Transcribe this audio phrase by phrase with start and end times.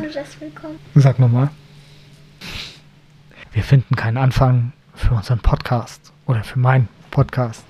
[0.00, 0.78] ohne das Willkommen.
[0.94, 1.50] Sag nochmal.
[3.52, 7.64] Wir finden keinen Anfang für unseren Podcast oder für meinen Podcast.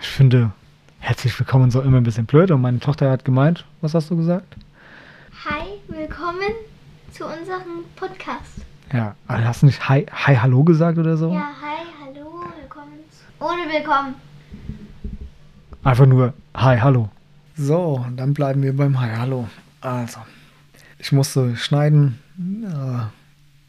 [0.00, 0.50] Ich finde,
[0.98, 4.16] herzlich willkommen so immer ein bisschen blöd und meine Tochter hat gemeint, was hast du
[4.16, 4.56] gesagt?
[5.44, 6.50] Hi, willkommen
[7.12, 8.64] zu unserem Podcast.
[8.92, 11.32] Ja, aber hast du nicht Hi, Hi, Hallo gesagt oder so?
[11.32, 12.98] Ja, hi, hallo, willkommen.
[13.38, 14.14] Ohne Willkommen.
[15.84, 17.10] Einfach nur Hi, Hallo.
[17.56, 19.46] So, dann bleiben wir beim Hi, Hallo.
[19.80, 20.20] Also,
[21.00, 22.18] ich musste schneiden.
[22.38, 23.06] Äh,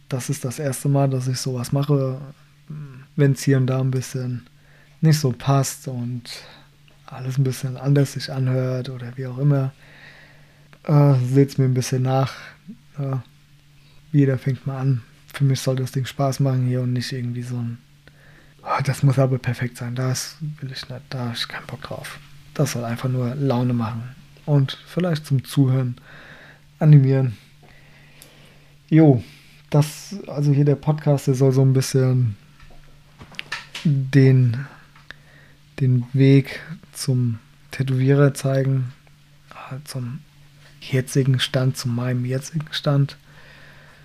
[0.10, 2.20] Das ist das erste Mal, dass ich sowas mache,
[3.16, 4.46] wenn es hier und da ein bisschen
[5.00, 6.24] nicht so passt und
[7.06, 9.72] alles ein bisschen anders sich anhört oder wie auch immer.
[10.84, 12.34] Äh, Seht es mir ein bisschen nach.
[13.00, 13.24] Ja,
[14.12, 15.02] jeder fängt mal an.
[15.34, 17.78] Für mich soll das Ding Spaß machen hier und nicht irgendwie so ein.
[18.64, 19.96] "Ah, das muss aber perfekt sein.
[19.96, 21.02] Das will ich nicht.
[21.10, 22.20] Da habe ich keinen Bock drauf.
[22.54, 24.04] Das soll einfach nur Laune machen.
[24.46, 25.96] Und vielleicht zum Zuhören
[26.82, 27.38] animieren.
[28.90, 29.24] Jo,
[29.70, 32.36] das, also hier der Podcast, der soll so ein bisschen
[33.84, 34.66] den,
[35.80, 36.60] den Weg
[36.92, 37.40] zum
[37.72, 38.92] Tätowierer zeigen.
[39.70, 40.20] Halt zum
[40.82, 43.18] jetzigen Stand, zu meinem jetzigen Stand.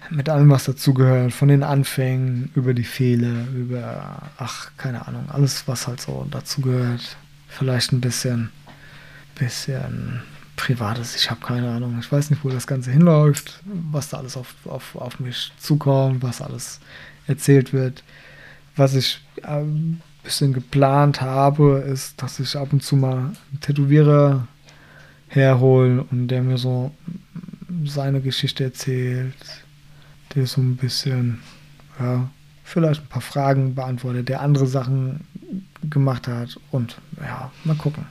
[0.09, 5.67] Mit allem, was dazugehört, von den Anfängen, über die Fehler, über, ach, keine Ahnung, alles,
[5.67, 7.17] was halt so dazugehört.
[7.49, 8.51] Vielleicht ein bisschen,
[9.35, 10.23] bisschen
[10.57, 11.99] Privates, ich habe keine Ahnung.
[12.01, 16.23] Ich weiß nicht, wo das Ganze hinläuft, was da alles auf, auf, auf mich zukommt,
[16.23, 16.81] was alles
[17.27, 18.03] erzählt wird.
[18.75, 24.49] Was ich ein bisschen geplant habe, ist, dass ich ab und zu mal einen Tätowierer
[25.29, 26.93] herhole und der mir so
[27.85, 29.35] seine Geschichte erzählt,
[30.35, 31.41] der so ein bisschen,
[31.99, 32.29] ja,
[32.65, 35.21] vielleicht ein paar Fragen beantwortet, der andere Sachen
[35.89, 38.07] gemacht hat und ja, mal gucken,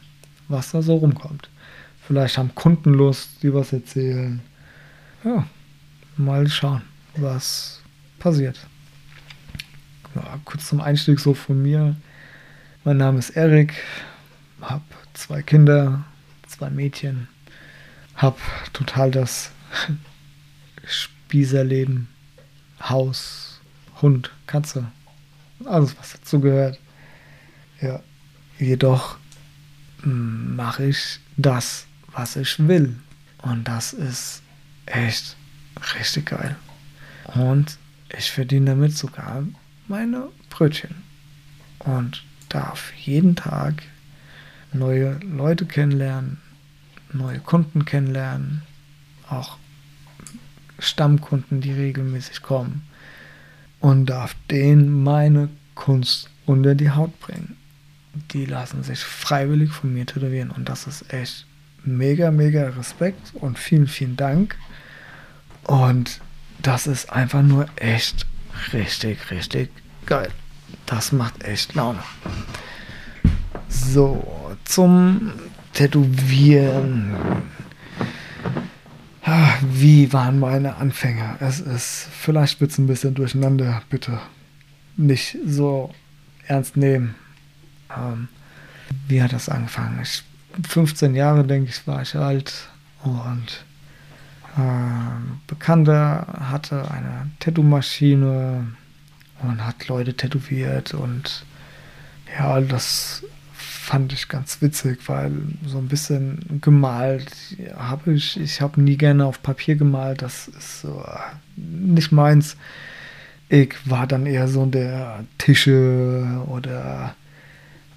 [0.47, 1.49] was da so rumkommt.
[2.07, 4.41] Vielleicht haben Kunden Lust, die was erzählen.
[5.23, 5.47] Ja,
[6.17, 6.83] mal schauen,
[7.15, 7.81] was
[8.19, 8.59] passiert.
[10.13, 11.95] Ja, kurz zum Einstieg so von mir.
[12.83, 13.73] Mein Name ist Erik,
[14.61, 16.05] habe zwei Kinder,
[16.47, 17.27] zwei Mädchen,
[18.15, 18.37] habe
[18.71, 19.51] total das
[20.85, 22.07] Spießerleben,
[22.81, 23.61] Haus,
[24.01, 24.85] Hund, Katze,
[25.65, 26.79] alles was dazu gehört.
[27.81, 28.01] Ja,
[28.59, 29.17] jedoch
[30.03, 32.95] mache ich das, was ich will.
[33.41, 34.41] Und das ist
[34.85, 35.35] echt
[35.99, 36.55] richtig geil.
[37.35, 37.77] Und
[38.17, 39.43] ich verdiene damit sogar
[39.87, 40.95] meine Brötchen.
[41.79, 43.83] Und darf jeden Tag
[44.73, 46.37] neue Leute kennenlernen,
[47.13, 48.63] neue Kunden kennenlernen,
[49.29, 49.57] auch
[50.79, 52.87] Stammkunden, die regelmäßig kommen.
[53.79, 57.57] Und darf denen meine Kunst unter die Haut bringen
[58.31, 60.51] die lassen sich freiwillig von mir tätowieren.
[60.51, 61.45] Und das ist echt
[61.87, 64.57] mega, mega Respekt und vielen, vielen Dank.
[65.63, 66.21] Und
[66.61, 68.25] das ist einfach nur echt
[68.73, 69.69] richtig, richtig
[70.05, 70.29] geil.
[70.85, 72.03] Das macht echt Laune.
[73.67, 75.31] So, zum
[75.73, 77.15] Tätowieren.
[79.61, 81.35] Wie waren meine Anfänge?
[81.39, 84.19] Es ist, vielleicht wird es ein bisschen durcheinander, bitte
[84.97, 85.93] nicht so
[86.47, 87.15] ernst nehmen.
[87.95, 88.27] Ähm,
[89.07, 89.99] wie hat das angefangen?
[90.01, 90.23] Ich,
[90.67, 92.69] 15 Jahre, denke ich, war ich alt
[93.03, 93.65] und
[94.57, 98.67] ähm, Bekannter hatte eine Tattoo-Maschine
[99.41, 101.45] und hat Leute tätowiert und
[102.37, 103.23] ja, das
[103.53, 105.31] fand ich ganz witzig, weil
[105.65, 107.31] so ein bisschen gemalt
[107.77, 108.39] habe ich.
[108.39, 111.19] Ich habe nie gerne auf Papier gemalt, das ist so äh,
[111.55, 112.57] nicht meins.
[113.47, 117.15] Ich war dann eher so der Tische oder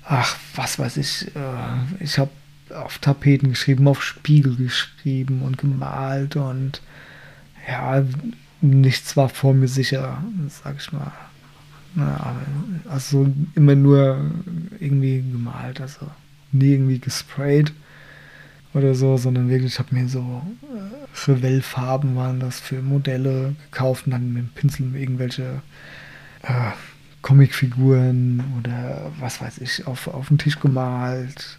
[0.04, 2.30] ach, was weiß ich, äh, ich habe
[2.72, 6.82] auf Tapeten geschrieben, auf Spiegel geschrieben und gemalt und
[7.68, 8.02] ja,
[8.60, 11.12] nichts war vor mir sicher, sag ich mal.
[11.96, 12.36] Ja,
[12.88, 14.30] also immer nur
[14.78, 16.06] irgendwie gemalt, also
[16.52, 17.72] nie irgendwie gesprayt
[18.74, 24.06] oder so, sondern wirklich, ich habe mir so äh, Revell-Farben waren das für Modelle gekauft
[24.06, 25.62] und dann mit dem Pinsel irgendwelche
[26.42, 26.70] äh,
[27.22, 31.58] Comicfiguren oder was weiß ich auf, auf den Tisch gemalt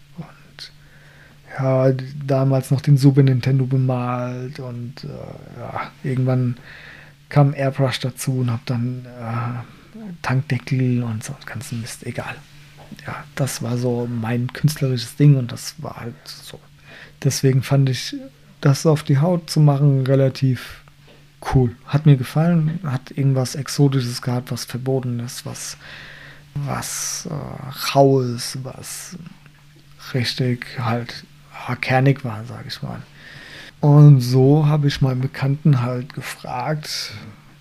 [1.57, 1.91] ja,
[2.25, 6.57] damals noch den Super Nintendo bemalt und äh, ja, irgendwann
[7.29, 12.35] kam Airbrush dazu und habe dann äh, Tankdeckel und so ganzen Mist, egal.
[13.05, 16.59] Ja, das war so mein künstlerisches Ding und das war halt so.
[17.23, 18.15] Deswegen fand ich
[18.61, 20.81] das auf die Haut zu machen relativ
[21.53, 21.75] cool.
[21.85, 25.77] Hat mir gefallen, hat irgendwas Exotisches gehabt, was Verbotenes, was,
[26.55, 29.17] was äh, Raues, was
[30.13, 31.25] richtig halt
[31.67, 33.01] ja, kernig war, sag ich mal.
[33.81, 37.13] Und so habe ich meinen Bekannten halt gefragt,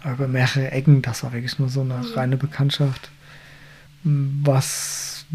[0.04, 3.10] über mehrere Ecken, das war wirklich nur so eine reine Bekanntschaft,
[4.02, 5.26] was,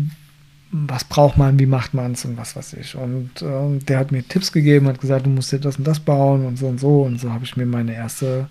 [0.71, 2.95] was braucht man, wie macht man es und was weiß ich.
[2.95, 5.99] Und äh, der hat mir Tipps gegeben, hat gesagt, du musst dir das und das
[5.99, 7.03] bauen und so und so.
[7.03, 8.49] Und so habe ich mir meine erste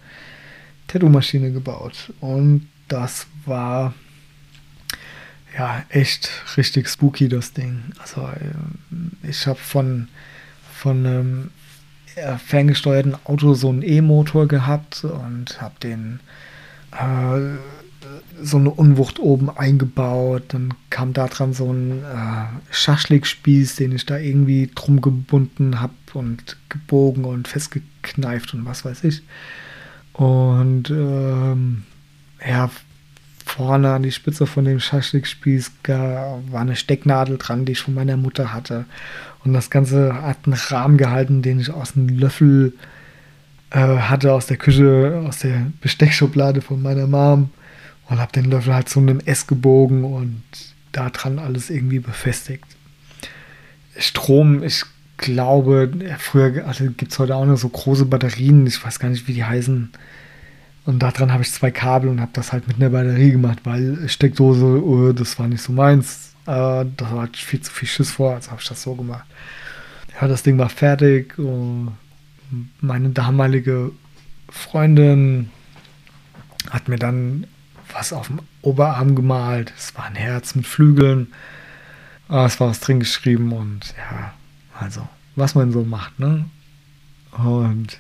[0.89, 2.13] Tattoo-Maschine gebaut.
[2.21, 3.95] Und das war
[5.57, 7.83] ja echt richtig spooky, das Ding.
[7.99, 10.09] Also äh, ich habe von,
[10.73, 11.51] von einem
[12.17, 16.21] äh, ferngesteuerten Auto so einen E-Motor gehabt und habe den
[16.93, 17.57] äh,
[18.41, 20.45] so eine Unwucht oben eingebaut.
[20.49, 25.95] Dann kam da dran so ein äh, Schaschlikspieß, den ich da irgendwie drum gebunden habe
[26.15, 29.23] und gebogen und festgekneift und was weiß ich.
[30.13, 31.85] Und ähm,
[32.47, 32.71] ja,
[33.53, 38.17] vorne an die Spitze von dem Schaschlikspieß war eine Stecknadel dran, die ich von meiner
[38.17, 38.87] Mutter hatte.
[39.45, 42.73] Und das Ganze hat einen Rahmen gehalten, den ich aus einem Löffel
[43.71, 47.51] äh, hatte aus der Küche, aus der Besteckschublade von meiner Mom.
[48.09, 50.43] Und habe den Löffel halt zu einem S gebogen und
[50.93, 52.67] da dran alles irgendwie befestigt.
[53.97, 54.85] Strom, ich
[55.17, 59.29] glaube, früher also gibt es heute auch noch so große Batterien, ich weiß gar nicht,
[59.29, 59.91] wie die heißen.
[60.85, 64.09] Und daran habe ich zwei Kabel und habe das halt mit einer Batterie gemacht, weil
[64.09, 66.35] Steckdose, oh, das war nicht so meins.
[66.47, 69.27] Äh, da war halt viel zu viel Schiss vor, also habe ich das so gemacht.
[70.21, 71.39] Ja, das Ding war fertig.
[71.39, 71.97] Und
[72.81, 73.93] meine damalige
[74.51, 75.51] Freundin
[76.71, 77.47] hat mir dann
[77.93, 79.73] was auf dem Oberarm gemalt.
[79.77, 81.33] Es war ein Herz mit Flügeln.
[82.29, 84.33] Ah, es war was drin geschrieben und ja,
[84.79, 85.07] also,
[85.37, 86.47] was man so macht, ne?
[87.33, 87.99] Und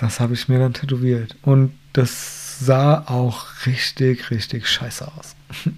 [0.00, 1.36] das habe ich mir dann tätowiert.
[1.42, 5.36] Und das sah auch richtig, richtig scheiße aus.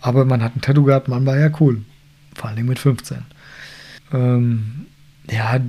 [0.00, 1.82] Aber man hat ein Tattoo gehabt, man war ja cool.
[2.34, 3.18] Vor allem mit 15.
[4.12, 4.86] Ähm,
[5.30, 5.60] ja,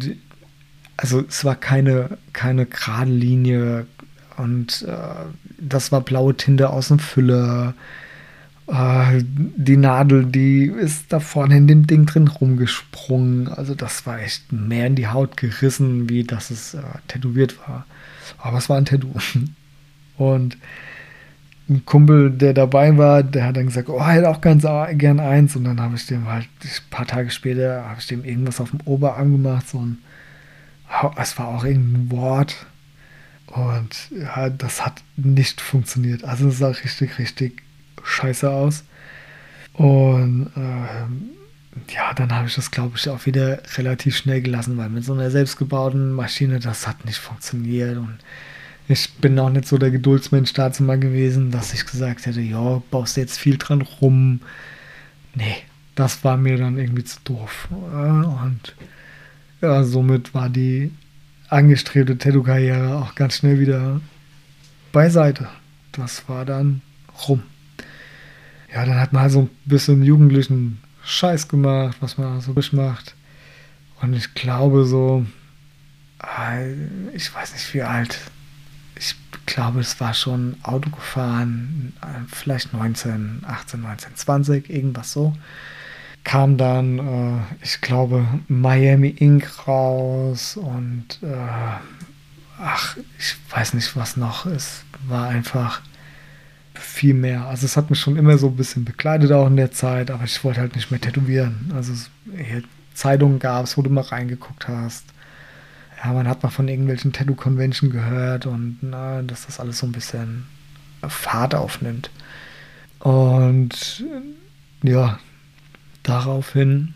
[0.96, 3.86] also es war keine, keine gerade Linie
[4.38, 5.26] und äh,
[5.60, 7.74] das war blaue Tinte aus dem Füller.
[8.68, 13.48] Äh, die Nadel, die ist da vorne in dem Ding drin rumgesprungen.
[13.48, 17.86] Also das war echt mehr in die Haut gerissen, wie dass es äh, tätowiert war.
[18.38, 19.14] Aber es war ein Tattoo.
[20.18, 20.58] Und
[21.70, 24.64] ein Kumpel, der dabei war, der hat dann gesagt, oh, hätte auch ganz
[24.98, 25.56] gern eins.
[25.56, 28.72] Und dann habe ich dem halt ein paar Tage später, habe ich dem irgendwas auf
[28.72, 29.98] dem Oberarm gemacht, so ein,
[31.18, 32.66] es war auch irgendein Wort.
[33.48, 36.24] Und ja, das hat nicht funktioniert.
[36.24, 37.63] Also es sah richtig, richtig
[38.04, 38.84] scheiße aus.
[39.74, 41.30] Und ähm,
[41.90, 45.14] ja, dann habe ich das, glaube ich, auch wieder relativ schnell gelassen, weil mit so
[45.14, 47.98] einer selbstgebauten Maschine, das hat nicht funktioniert.
[47.98, 48.18] Und
[48.88, 52.82] ich bin auch nicht so der Geduldsmensch dazu mal gewesen, dass ich gesagt hätte, ja,
[52.92, 54.42] baust jetzt viel dran rum.
[55.36, 55.58] Nee,
[55.96, 57.68] das war mir dann irgendwie zu doof.
[57.72, 58.76] Und
[59.62, 60.92] ja, somit war die
[61.50, 64.02] angestrebte Tattoo-Karriere auch ganz schnell wieder
[64.92, 65.48] beiseite.
[65.92, 66.82] Das war dann
[67.28, 67.44] rum.
[68.74, 73.16] Ja, dann hat man halt so ein bisschen jugendlichen Scheiß gemacht, was man so macht.
[74.02, 75.26] Und ich glaube so,
[77.14, 78.20] ich weiß nicht wie alt,
[78.96, 79.16] ich
[79.46, 81.94] glaube, es war schon Auto gefahren,
[82.32, 85.34] vielleicht 19, 18, 19, 20, irgendwas so.
[86.24, 89.68] Kam dann, äh, ich glaube, Miami Inc.
[89.68, 91.36] raus und äh,
[92.60, 94.46] ach, ich weiß nicht, was noch.
[94.46, 95.82] Es war einfach
[96.86, 97.48] viel mehr.
[97.48, 100.24] Also es hat mich schon immer so ein bisschen begleitet auch in der Zeit, aber
[100.24, 101.72] ich wollte halt nicht mehr tätowieren.
[101.76, 101.94] Also
[102.94, 105.06] Zeitungen gab es, wo du mal reingeguckt hast
[106.04, 109.94] ja, man hat mal von irgendwelchen Tattoo-Convention gehört und na, dass das alles so ein
[109.94, 110.46] bisschen
[111.08, 112.10] Fahrt aufnimmt.
[113.00, 114.04] Und
[114.82, 115.20] ja,
[116.04, 116.94] daraufhin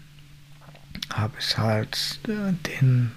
[1.14, 3.12] habe ich halt äh, den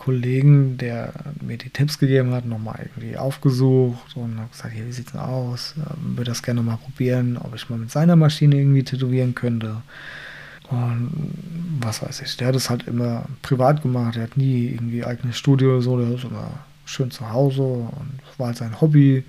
[0.00, 4.92] Kollegen, der mir die Tipps gegeben hat, nochmal irgendwie aufgesucht und habe gesagt, hier, wie
[4.92, 5.74] sieht's denn aus?
[5.76, 9.82] Ähm, würde das gerne mal probieren, ob ich mal mit seiner Maschine irgendwie tätowieren könnte.
[10.70, 11.34] Und
[11.80, 15.36] was weiß ich, der hat es halt immer privat gemacht, er hat nie irgendwie eigenes
[15.36, 16.50] Studio oder so, der ist immer
[16.86, 19.22] schön zu Hause und war halt sein Hobby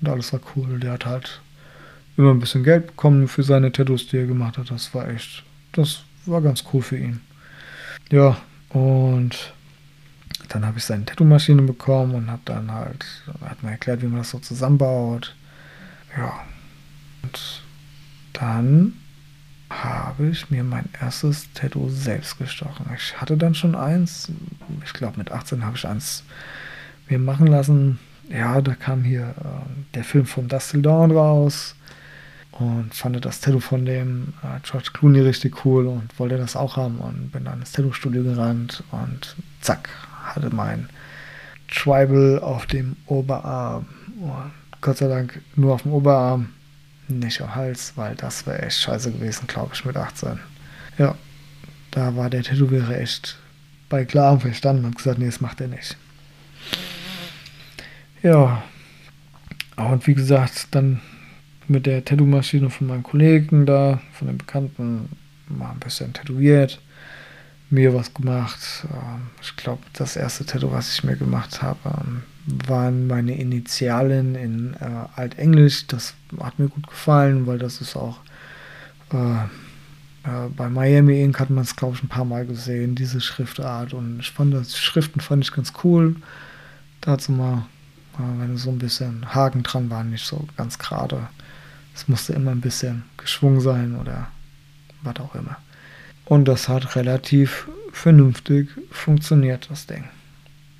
[0.00, 0.80] und alles war cool.
[0.80, 1.42] Der hat halt
[2.16, 4.70] immer ein bisschen Geld bekommen für seine Tattoos, die er gemacht hat.
[4.70, 5.42] Das war echt,
[5.72, 7.20] das war ganz cool für ihn.
[8.10, 8.38] Ja,
[8.70, 9.52] und
[10.50, 13.06] dann habe ich seine Tattoo-Maschine bekommen und habe dann halt,
[13.44, 15.34] hat mir erklärt, wie man das so zusammenbaut.
[16.16, 16.40] Ja,
[17.22, 17.62] und
[18.32, 18.94] dann
[19.70, 22.86] habe ich mir mein erstes Tattoo selbst gestochen.
[22.96, 24.30] Ich hatte dann schon eins.
[24.84, 26.24] Ich glaube, mit 18 habe ich eins
[27.08, 28.00] mir machen lassen.
[28.28, 31.76] Ja, da kam hier äh, der Film von Dusty Dawn raus
[32.50, 36.76] und fand das Tattoo von dem äh, George Clooney richtig cool und wollte das auch
[36.76, 39.88] haben und bin dann ins Tattoo-Studio gerannt und zack,
[40.22, 40.88] hatte mein
[41.68, 43.86] Tribal auf dem Oberarm.
[44.20, 46.50] Und Gott sei Dank nur auf dem Oberarm,
[47.08, 50.38] nicht am Hals, weil das wäre echt scheiße gewesen, glaube ich, mit 18.
[50.98, 51.14] Ja,
[51.90, 53.38] da war der Tätowierer echt
[53.88, 55.96] bei klarem Verstand und gesagt, nee, das macht er nicht.
[58.22, 58.62] Ja,
[59.76, 61.00] und wie gesagt, dann
[61.68, 65.08] mit der Tattoo-Maschine von meinem Kollegen da, von dem Bekannten,
[65.48, 66.80] mal ein bisschen tätowiert,
[67.70, 68.84] mir was gemacht.
[68.84, 72.22] Ähm, ich glaube, das erste Tattoo, was ich mir gemacht habe, ähm,
[72.66, 75.86] waren meine Initialen in äh, Altenglisch.
[75.86, 78.18] Das hat mir gut gefallen, weil das ist auch
[79.12, 79.44] äh,
[80.24, 83.94] äh, bei Miami Ink hat man es, glaube ich, ein paar Mal gesehen, diese Schriftart.
[83.94, 86.16] Und ich fand das Schriften fand ich ganz cool.
[87.00, 87.66] Dazu mal,
[88.14, 91.28] äh, wenn so ein bisschen Haken dran waren, nicht so ganz gerade.
[91.94, 94.28] Es musste immer ein bisschen geschwungen sein oder
[95.02, 95.56] was auch immer.
[96.30, 100.04] Und das hat relativ vernünftig funktioniert, das Ding.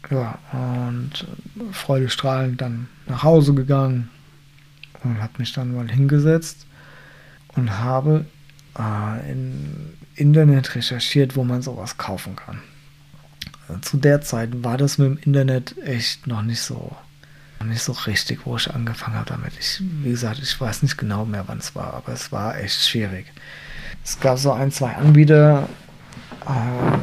[0.09, 1.27] Ja, und
[1.73, 4.11] freudestrahlend dann nach Hause gegangen
[5.03, 6.69] und habe mich dann mal hingesetzt
[7.57, 8.27] und habe
[8.79, 12.61] äh, im Internet recherchiert, wo man sowas kaufen kann.
[13.81, 16.97] Zu der Zeit war das mit dem Internet echt noch nicht so
[17.65, 19.53] nicht so richtig, wo ich angefangen habe damit.
[19.59, 22.87] Ich, wie gesagt, ich weiß nicht genau mehr, wann es war, aber es war echt
[22.87, 23.27] schwierig.
[24.05, 25.69] Es gab so ein, zwei Anbieter,
[26.47, 26.99] äh,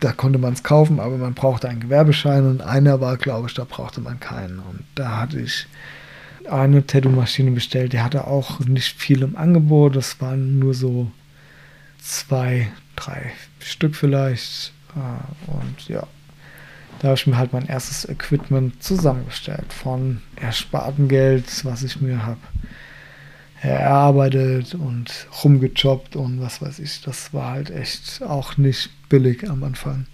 [0.00, 3.54] da konnte man es kaufen, aber man brauchte einen Gewerbeschein und einer war, glaube ich,
[3.54, 4.58] da brauchte man keinen.
[4.58, 5.66] Und da hatte ich
[6.48, 11.10] eine Tattoo-Maschine bestellt, die hatte auch nicht viel im Angebot, das waren nur so
[12.00, 14.72] zwei, drei Stück vielleicht.
[14.96, 16.06] Äh, und ja,
[17.00, 22.24] da habe ich mir halt mein erstes Equipment zusammengestellt von erspartem Geld, was ich mir
[22.24, 22.40] habe
[23.62, 27.00] erarbeitet und rumgejobbt und was weiß ich.
[27.02, 30.06] Das war halt echt auch nicht billig am Anfang.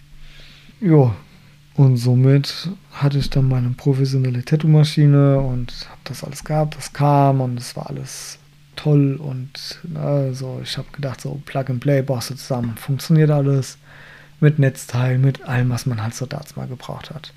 [0.81, 1.13] Jo,
[1.75, 6.77] und somit hatte ich dann meine professionelle Tattoo-Maschine und habe das alles gehabt.
[6.77, 8.39] Das kam und es war alles
[8.77, 10.61] toll und ne, so.
[10.63, 13.79] Ich habe gedacht, so Plug and Play baust du zusammen, funktioniert alles
[14.41, 17.33] mit Netzteil, mit allem, was man halt so damals mal gebraucht hat.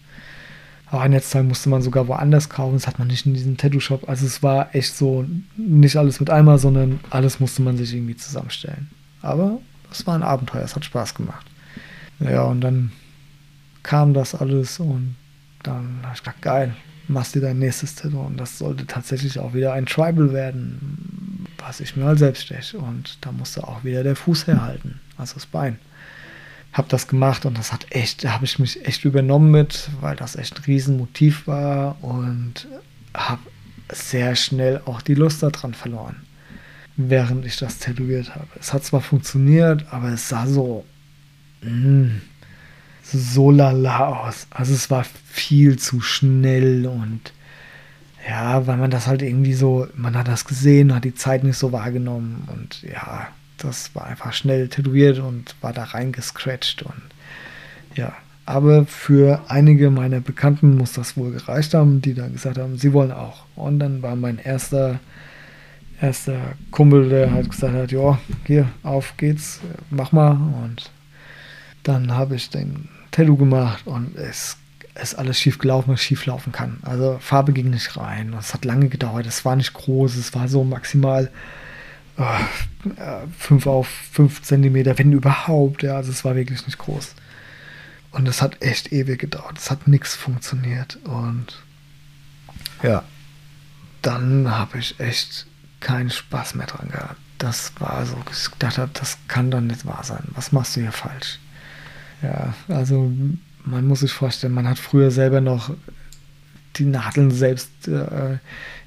[0.87, 4.09] Aber ein Netzteil musste man sogar woanders kaufen, das hat man nicht in diesem Tattoo-Shop.
[4.09, 5.25] Also es war echt so,
[5.55, 8.89] nicht alles mit einmal, sondern alles musste man sich irgendwie zusammenstellen.
[9.21, 9.59] Aber
[9.91, 11.45] es war ein Abenteuer, es hat Spaß gemacht.
[12.19, 12.91] Ja, und dann
[13.83, 15.15] kam das alles und
[15.63, 16.75] dann habe ich gedacht, geil,
[17.07, 18.21] machst dir dein nächstes Tattoo.
[18.21, 22.79] Und das sollte tatsächlich auch wieder ein Tribal werden, was ich mir halt selbst steche.
[22.79, 25.77] Und da musste auch wieder der Fuß herhalten, also das Bein
[26.73, 30.15] habe das gemacht und das hat echt, da habe ich mich echt übernommen mit, weil
[30.15, 32.67] das echt ein Riesenmotiv war und
[33.13, 33.41] habe
[33.91, 36.17] sehr schnell auch die Lust daran verloren,
[36.95, 38.47] während ich das tätowiert habe.
[38.59, 40.85] Es hat zwar funktioniert, aber es sah so,
[41.61, 42.21] mh, mm,
[43.11, 44.45] so lala aus.
[44.51, 47.33] Also es war viel zu schnell und
[48.27, 51.57] ja, weil man das halt irgendwie so, man hat das gesehen, hat die Zeit nicht
[51.57, 53.29] so wahrgenommen und ja,
[53.63, 57.01] das war einfach schnell tätowiert und war da reingescratcht und
[57.95, 58.13] ja.
[58.45, 62.93] Aber für einige meiner Bekannten muss das wohl gereicht haben, die dann gesagt haben, sie
[62.93, 63.45] wollen auch.
[63.55, 64.99] Und dann war mein erster,
[66.01, 69.59] erster Kumpel, der halt gesagt hat, ja, hier, auf geht's,
[69.91, 70.31] mach mal.
[70.63, 70.89] Und
[71.83, 74.57] dann habe ich den Tattoo gemacht und es
[74.99, 76.79] ist alles schief gelaufen, was schief laufen kann.
[76.81, 78.35] Also Farbe ging nicht rein.
[78.37, 79.27] Es hat lange gedauert.
[79.27, 80.15] Es war nicht groß.
[80.15, 81.29] Es war so maximal
[83.37, 85.83] 5 auf 5 Zentimeter, wenn überhaupt.
[85.83, 87.15] Ja, also es war wirklich nicht groß.
[88.11, 89.57] Und es hat echt ewig gedauert.
[89.57, 90.97] Es hat nichts funktioniert.
[91.03, 91.63] Und
[92.83, 93.03] ja,
[94.01, 95.45] dann habe ich echt
[95.79, 97.19] keinen Spaß mehr dran gehabt.
[97.37, 100.23] Das war so, ich dachte, das kann doch nicht wahr sein.
[100.31, 101.39] Was machst du hier falsch?
[102.21, 103.11] Ja, also
[103.63, 105.73] man muss sich vorstellen, man hat früher selber noch
[106.77, 108.37] die Nadeln selbst äh,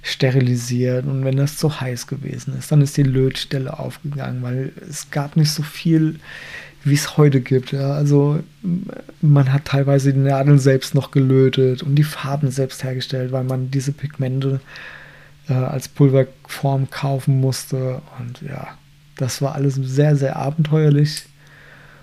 [0.03, 5.11] sterilisiert und wenn das zu heiß gewesen ist, dann ist die Lötstelle aufgegangen, weil es
[5.11, 6.19] gab nicht so viel,
[6.85, 7.73] wie es heute gibt.
[7.73, 7.93] Ja.
[7.93, 8.41] Also
[9.21, 13.71] man hat teilweise die Nadeln selbst noch gelötet und die Farben selbst hergestellt, weil man
[13.71, 14.61] diese Pigmente
[15.49, 18.69] äh, als Pulverform kaufen musste und ja,
[19.17, 21.25] das war alles sehr, sehr abenteuerlich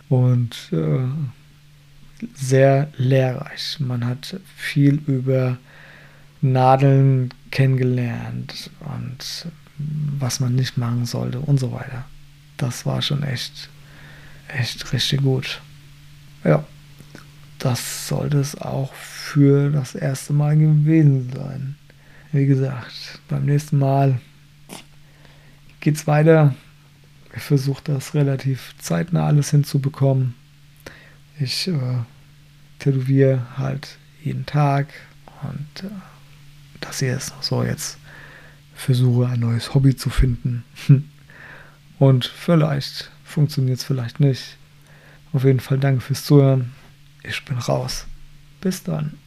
[0.08, 1.00] und äh,
[2.34, 3.78] sehr lehrreich.
[3.80, 5.58] Man hat viel über
[6.42, 9.48] Nadeln kennengelernt und
[10.20, 12.06] was man nicht machen sollte und so weiter.
[12.58, 13.70] Das war schon echt,
[14.50, 15.62] echt richtig gut.
[16.44, 16.64] Ja,
[17.60, 21.76] das sollte es auch für das erste Mal gewesen sein.
[22.32, 24.20] Wie gesagt, beim nächsten Mal
[25.80, 26.54] geht's weiter.
[27.36, 30.36] Ich versuche das relativ zeitnah alles hinzubekommen.
[31.40, 32.00] Ich äh,
[32.80, 34.88] tätowiere halt jeden Tag
[35.44, 35.92] und äh,
[36.82, 37.98] dass ich es so jetzt
[38.76, 40.64] versuche, ein neues Hobby zu finden.
[42.00, 44.58] Und vielleicht funktioniert es vielleicht nicht.
[45.34, 46.72] Auf jeden Fall danke fürs Zuhören.
[47.24, 48.08] Ich bin raus.
[48.62, 49.18] Bis dann.